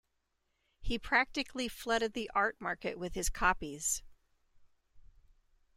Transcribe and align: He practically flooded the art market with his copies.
He 0.79 0.97
practically 0.97 1.67
flooded 1.67 2.13
the 2.13 2.31
art 2.33 2.59
market 2.59 2.97
with 2.97 3.13
his 3.13 3.29
copies. 3.29 4.01